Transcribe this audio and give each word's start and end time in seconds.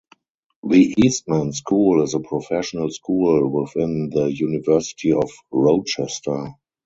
The 0.63 0.95
Eastman 0.97 1.53
School 1.53 2.01
is 2.01 2.15
a 2.15 2.19
professional 2.21 2.89
school 2.89 3.47
within 3.63 4.09
the 4.09 4.33
University 4.33 5.11
of 5.13 5.29
Rochester. 5.51 6.55